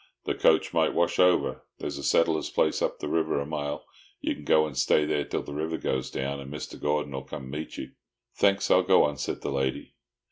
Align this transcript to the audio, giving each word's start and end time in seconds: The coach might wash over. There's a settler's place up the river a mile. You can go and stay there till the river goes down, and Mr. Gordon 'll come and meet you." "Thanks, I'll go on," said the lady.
The 0.23 0.33
coach 0.33 0.73
might 0.73 0.95
wash 0.95 1.19
over. 1.19 1.63
There's 1.77 1.99
a 1.99 2.03
settler's 2.03 2.49
place 2.49 2.81
up 2.81 2.97
the 2.97 3.07
river 3.07 3.39
a 3.39 3.45
mile. 3.45 3.85
You 4.19 4.33
can 4.33 4.45
go 4.45 4.65
and 4.65 4.75
stay 4.75 5.05
there 5.05 5.25
till 5.25 5.43
the 5.43 5.53
river 5.53 5.77
goes 5.77 6.09
down, 6.09 6.39
and 6.39 6.51
Mr. 6.51 6.81
Gordon 6.81 7.13
'll 7.15 7.21
come 7.21 7.43
and 7.43 7.51
meet 7.51 7.77
you." 7.77 7.91
"Thanks, 8.33 8.71
I'll 8.71 8.81
go 8.81 9.03
on," 9.03 9.17
said 9.17 9.41
the 9.41 9.51
lady. 9.51 9.93